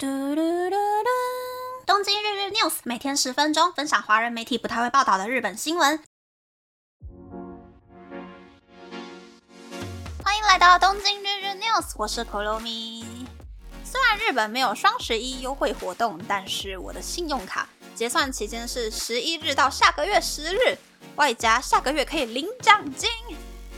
[0.00, 1.08] 嘟嘟嘟嘟！
[1.84, 6.00] 东京日日 news 每天十分钟，分享华人媒体不太会报道的日本新闻。
[10.22, 13.04] 欢迎来到东京日日 news，我是可露咪。
[13.82, 20.78] 虽然日本没有双十一优惠活动，但是我的信用卡结算期间是十一日到下个月十日，
[21.16, 23.10] 外加下个月可以领奖金。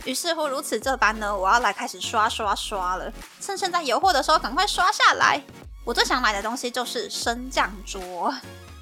[0.04, 3.10] 于是乎，如此这般呢，我要来开始刷刷刷了。
[3.40, 5.42] 趁现在有货的时候，赶快刷下来。
[5.84, 8.32] 我最想买的东西就是升降桌。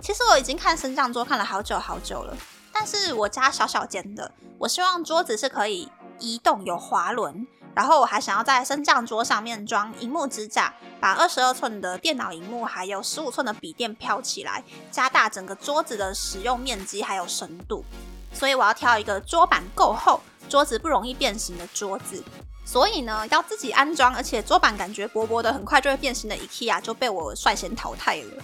[0.00, 2.36] 其实我已经看升降桌看了好久好久了，
[2.72, 17.84] 但是我家小小间的，我希望桌子是可以移动有滑轮，然后我还想要在升降桌上面装荧幕支架，把二十二寸的电脑荧幕还有十五寸的笔电飘起来，加大整个桌子的使用面积还有深度。
[18.32, 20.20] 所以我要挑一个桌板够厚。
[20.48, 22.24] 桌子不容易变形的桌子，
[22.68, 28.42] 所以呢，要自己安装，而且桌板感觉薄薄的，很快就会变形的 IKEA 就被我率先淘汰了。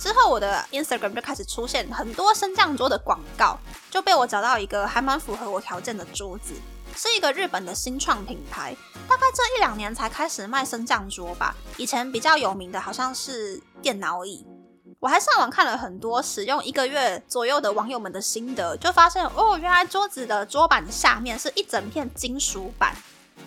[0.00, 3.56] 之后我的 Instagram 就开始出现很多升降桌的广告，
[3.88, 6.54] 就被我找到一个还蛮符合我条件的桌子，
[6.96, 8.76] 是一个日本的新创品牌，
[9.08, 11.54] 大概这一两年才开始卖升降桌吧。
[11.76, 14.44] 以前比较有名的好像是电脑椅。
[14.98, 22.96] 我还上网看了很多使用一个月左右的网友们的心得，就发现哦，原来桌子的桌板下面是一整片金属板，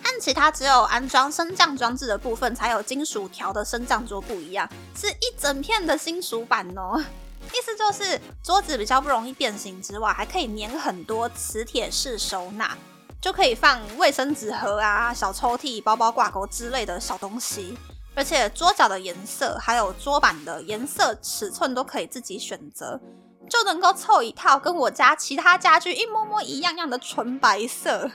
[0.08, 7.04] 但其他只有安装升降装置的部分才有金属条的升降桌不一样，是一整片的金属板哦。
[7.52, 12.78] 意思就是桌子比较不容易变形之外，还可以粘很多磁铁式收纳，
[13.20, 17.76] 就可以放卫生纸盒啊、小抽屉、包包挂钩之类的小东西。
[18.14, 23.00] 而且桌角的颜色，还有桌板的颜色、尺寸都可以自己选择，
[23.50, 28.08] 就能够凑一套跟我家其他家具一模模一样样的纯白色。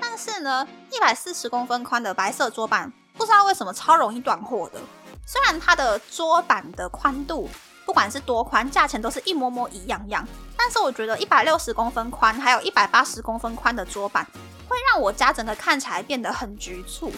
[0.00, 4.80] 但是呢，一百四十公分宽的白色桌板，不知道为什么超容易断货的。
[5.26, 7.48] 虽然它的桌板的宽度，
[7.84, 14.26] 不管是多宽，价钱都是一模模一样样，但是我觉得一百六十公分宽，还有一百八十公分宽的桌板，
[14.68, 17.12] 会让我家整个看起来变得很局促。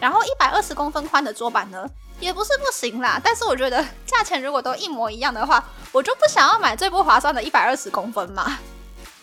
[0.00, 1.88] 然后一百二十公分宽的桌板呢，
[2.18, 3.20] 也不是不行啦。
[3.22, 8.58] 但是我觉得价钱如果都一模一样的话，我就不想要买最不划算的一百二十公分嘛。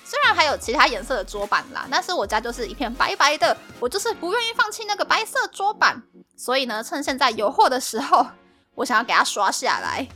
[0.09, 6.01] 虽然还有其他颜色的桌板啦，但是我家就是一片白白的，我就是不愿意放弃那个白色桌板。
[6.35, 8.25] 所以呢，趁现在有货的时候，
[8.73, 10.07] 我想要给它刷下来。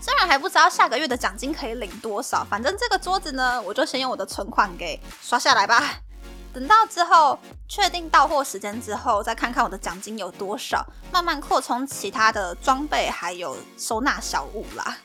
[0.00, 5.96] 虽然还不知道下个月的奖金可以领多少，反正这个桌子呢，我就先用我的存款给刷下来吧。
[6.54, 7.38] 等到之后
[7.68, 10.82] 确定到货时间之后，再看看我的奖金有多少，
[11.12, 14.96] 慢慢扩充其他的装备还有收纳小物啦。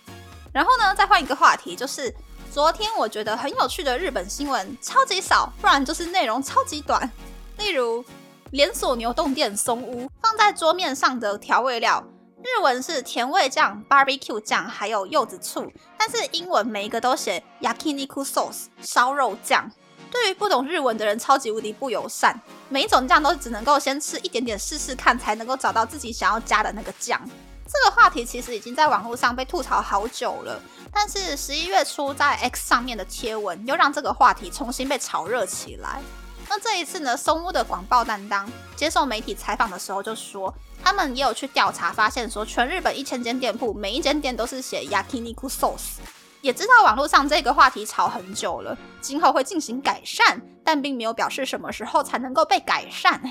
[0.54, 2.14] 然后呢，再换一个话题，就是
[2.52, 7.10] 昨天我觉得很有趣的日本新闻超级少，不然就是内容超级短。
[7.58, 8.04] 例如
[8.50, 12.04] 连锁牛洞店松屋放在桌面上的调味料，
[12.44, 19.72] 日文是甜味酱、barbecue 酱，还有柚子醋，但是英文每一个都写 yakiniku sauce 烧肉酱。
[20.12, 22.38] 对于不懂日文的人，超级无敌不友善。
[22.68, 27.18] 每一种酱都只能够先吃一点点试试看，才能够找到自己想要加的那个酱。
[27.66, 30.62] 这个话题其实已经在网络上被吐槽好久了，
[30.94, 36.02] 但是十一月初在 X 上面的贴文又让这个话题重新被炒热起来。
[36.50, 40.54] 那这一次呢，松屋的广报担当接受媒体采访的时候就说，
[40.84, 46.00] 他们也有去调查，发现说全日本一千间店铺，每一间店都是写 yakiniku sauce。
[46.42, 53.22] 也知道网络上这个话题炒很久了，今后会进行改善，但并没有表示什么时候才能够被改善。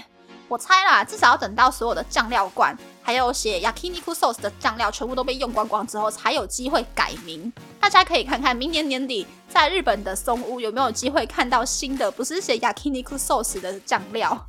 [0.49, 7.53] 我猜啦，至少要等到所有的酱料罐，还有写 yakiniku sauce 的酱料全部都被用光光之后，才有机会改名。
[7.81, 14.47] 大家可以看看明年年底在日本的松屋有没有机会看到新的，不是写 yakiniku sauce 的酱料。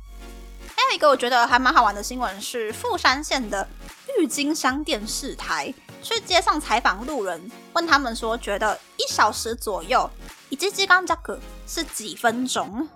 [0.74, 3.66] 还有一个我觉得还蛮好玩的新闻是富山县的
[4.18, 5.72] 郁金香电视台。
[6.02, 10.10] 去街上采访路人，问他们说，觉得一小时左右，
[10.48, 12.88] 以及鸡缸价格是几分钟？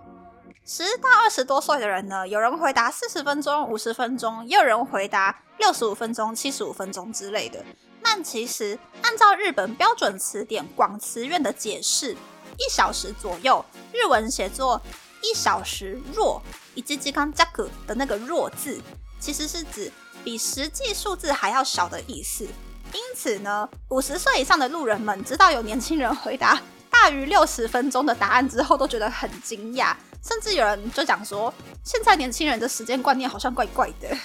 [0.68, 7.64] 十到二十多岁的人呢，有人回答四十分钟、五十分钟，也有人回答六十五分钟、七十五分钟之类的。
[8.02, 12.14] 但其实按照日本标准词典广词院的解释，
[12.58, 14.82] 一小时左右，日文写作
[15.22, 16.42] 一小时若，
[16.74, 18.82] 以及鸡缸价格的那个若字，
[19.20, 19.92] 其实是指
[20.24, 22.44] 比实际数字还要小的意思。
[22.92, 26.60] 因此呢，五十岁以上的路人们知道有年轻人回答
[27.02, 31.52] 大于六十分钟的答案之后，都觉得很惊讶，甚至有人就讲说，
[31.84, 34.08] 现在年轻人的时间观念好像怪怪的。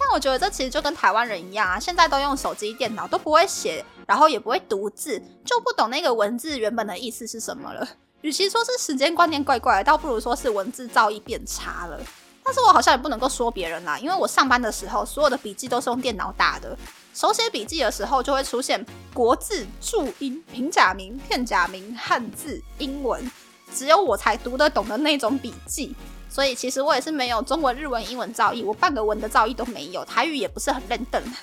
[0.00, 7.86] 但我觉得这其实就跟台湾人一样啊，现在都用手机、电脑，都不会写，然后也不会读字，就不懂那个文字原本的意思是什么了。
[8.22, 12.00] 与其说是时间观念怪怪，倒不如说是文字造诣变差了。
[12.42, 16.76] 但是我好像也不能够说别人啦，因为我上班的时候，所有的笔记都是用电脑打的。
[17.18, 23.28] 手写笔记的时候就会出现国字、注音、平假名、片假名、汉字、英文，
[23.74, 25.96] 只有我才读得懂的那种笔记。
[26.30, 31.20] 所以其实我也是没有中文、日文、英文造诣，我半个文的造诣都没有，台语也不是很认得。
[31.20, 31.34] 那么，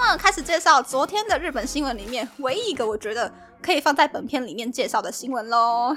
[0.00, 3.30] 那么开始介绍昨天的日本新闻里面唯一一个我觉得
[3.60, 5.94] 可以放在本片里面介绍的新闻喽。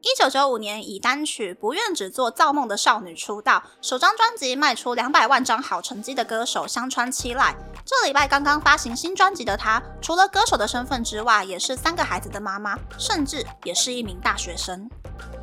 [0.00, 7.52] 一九九五年，以单曲《不愿只做造梦的少女》出道，首张专辑卖出两百万张好成绩的歌手香川七濑。
[7.84, 14.88] 这礼拜刚刚发行新专辑的她，除了歌手的身份之外，也是三个孩子的妈妈，甚至也是一名大学生。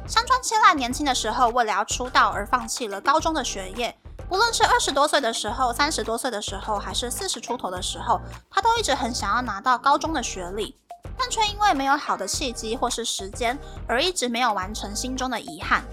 [0.08, 3.94] 香川七濑年轻的时候，为了要出道而放弃了高中的学业。
[4.30, 10.78] 不论是二十多岁的时候、三十多岁的时候，还是四十出头的时候，她都一直很想要拿到高中的学历。
[11.18, 13.58] 但却因为没有好的契机或是时间，
[13.88, 15.84] 而一直没有完成心中的遗憾。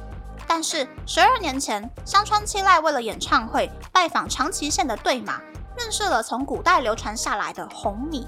[0.47, 5.41] 但是十二年前，香川七濑为了演唱会拜访长崎县的对马，
[5.77, 8.27] 认识了从古代流传下来的红米。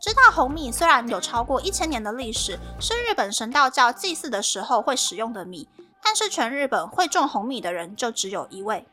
[0.00, 5.68] 知道红米虽然有超过一千年的历史，是日本神道教祭祀的时候会使用的米，
[6.02, 8.86] 但是全日本会种红米的人就只有一位。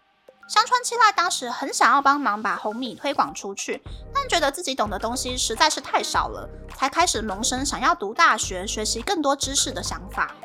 [0.45, 3.81] 香川七濑当时很想要帮忙把红米推广出去，
[4.13, 10.35] 但觉得自己懂的东西实在是太少了，才开始萌生想要读大学、学习更多知识的想法。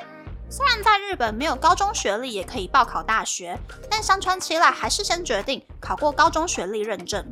[0.49, 3.59] 虽然在日本没有高中学历也可以报考大学，
[3.91, 7.27] 但香川七濑还是先决定考过高中学历认证。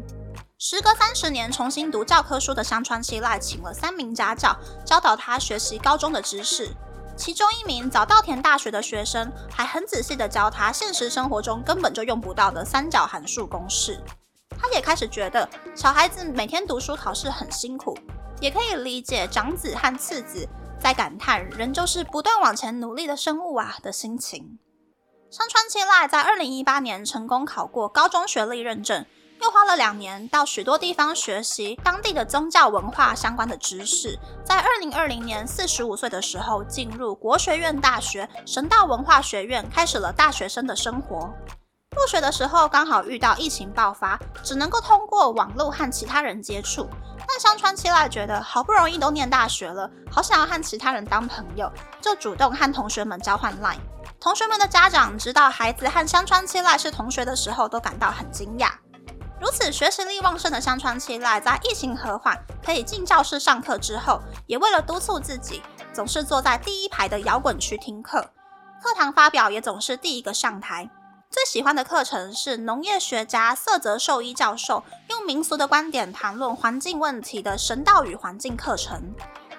[0.59, 6.71] 时隔三十年，重新读教科书的香川七濑请了三名家教，教导他学习高中的知识。
[7.17, 13.99] 其中一名早稻田大学的学生还很仔细的教他现实生活中根本就用不到的三角函数公式。
[14.59, 17.97] 他也开始觉得小孩子每天读书考试很辛苦，
[18.41, 20.47] 也可以理解长子和次子
[20.79, 24.59] 在感叹“人就是不断往前努力的生物啊”的心情。
[25.31, 29.05] 山川七濑在二零一八年成功考过高中学历认证。
[29.47, 41.33] 又花了两年到许多地方学习当地的宗教文化相关的知识，在二零二零年四十五岁的时候进入国学院大学神道文化学院，开始了大学生的生活。
[41.97, 46.89] 入学的时候刚好遇到疫情爆发，只能够通过网络和其他人接触。
[47.17, 51.71] 但香川七濑觉得好不容易都念大学了，好想要和其他人当朋友，
[52.01, 53.79] 就主动和同学们交换 line。
[54.19, 58.71] 同学们的家长知道孩子和香川七濑是同学的时候，都感到很惊讶。
[59.39, 65.63] 如此学习力旺盛的香川七濑，在疫情和缓可以进教室上课之后，也为了督促自己，
[65.93, 68.31] 总是坐在第一排的摇滚区听课。
[68.83, 70.91] 课堂发表也总是第一个上台。
[71.29, 79.15] 最喜欢的课程是农业学家色泽寿一教授用民俗的观点谈论环境问题的神道与环境课程。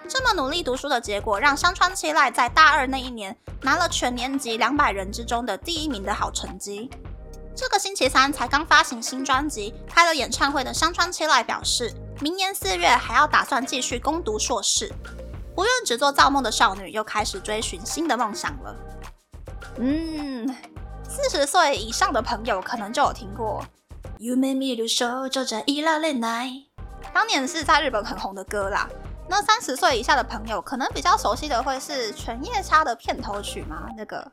[0.08, 6.90] 这么努力读书的结果，让香川七濑在大二那一年拿了全年级两百人之中的第一名的好成绩。
[7.58, 14.94] 这个星期三才刚发行新专辑、开了演唱会的香川七濑表示，明年四月还要打算继续攻读硕士。
[15.56, 18.76] 不愿只做造梦的少女又开始追寻新的梦想了。
[19.78, 20.56] 嗯，
[21.10, 23.66] 四十岁以上的朋友可能就有听过。
[27.12, 28.88] 当年是在日本很红的歌啦。
[29.28, 33.88] 那三十岁以下的朋友可能比较熟悉的会是《犬夜叉》的片头曲吗？
[33.98, 34.32] 那个。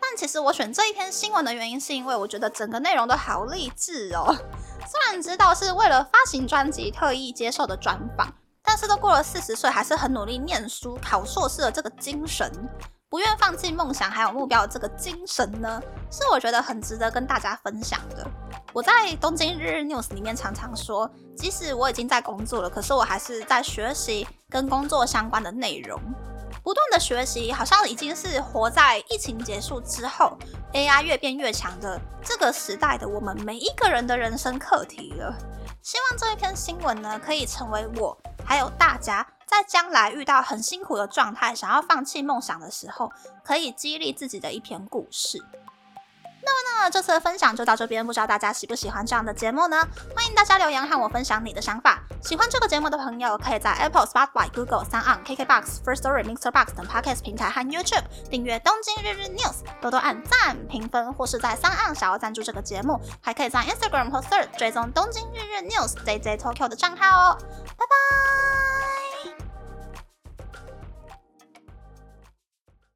[0.00, 4.36] 但其实我选这一篇新闻的原因，是因为我觉得整个内容都好励志哦。
[4.86, 8.30] 虽然知道是为了发行专辑特意接受的专访，
[8.62, 12.52] 但是都过了四十岁，还是很努力念书、考硕士的这个精神，
[13.10, 18.26] 不愿放弃梦想还有目标这个精神呢，是我觉得很值得跟大家分享的。
[18.74, 25.98] 我在东京日日 news 里面常常说，即使我已经在工作了，可是我还是在学习跟工作相关的内容，
[26.62, 30.36] 不断的学习，好像已经是活在疫情结束之后
[30.74, 35.34] ，AI 越变越强的这个时代的我们每一个人的人生课题了。
[35.82, 43.10] 希望这一篇新闻呢，可以成为我还有大家在将来遇到很辛苦的状态，想要放弃梦想的时候，
[43.42, 45.42] 可以激励自己的一篇故事。
[46.40, 49.76] 那么呢，这次的分享就到这边，不知道大家喜不喜欢这样的节目呢？
[50.16, 52.00] 欢迎大家留言和我分享你的想法。
[52.22, 64.48] 喜欢这个节目的朋友，可以在 Apple、Spotify、Google、s o n KKBox、First Story、Mixer Box 等 Podcast 平台和 YouTube 订阅《东京日日 News》，多多按赞、评分，或是在三岸想要赞助这个节目，还可以在 Instagram 和 Third
[64.56, 67.38] 追踪《东京日日 News》JJ Tokyo 的账号哦。
[67.76, 68.77] 拜拜。